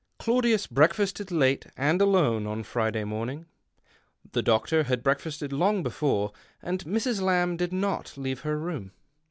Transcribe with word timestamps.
Claudius 0.17 0.65
breakfasted 0.65 1.29
late 1.29 1.67
and 1.77 2.01
alone 2.01 2.47
on 2.47 2.63
Friday 2.63 3.03
morning. 3.03 3.45
The 4.31 4.41
doctor 4.41 4.85
had 4.85 5.03
breakfasted 5.03 5.53
long 5.53 5.83
before, 5.83 6.31
and 6.59 6.83
Mrs. 6.85 7.21
Lamb 7.21 7.55
did 7.55 7.71
not 7.71 8.17
leave 8.17 8.39
her 8.39 8.57
room. 8.57 8.93